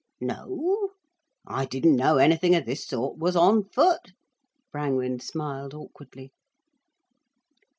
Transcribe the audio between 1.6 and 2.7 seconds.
didn't know anything of